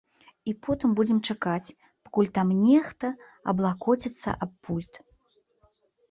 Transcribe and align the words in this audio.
І 0.51 0.51
потым 0.67 0.93
будзем 0.99 1.17
чакаць, 1.33 1.73
пакуль 2.07 2.31
там 2.37 2.53
нехта 2.61 3.11
аблакоціцца 3.53 4.29
аб 4.47 4.51
пульт? 4.67 4.93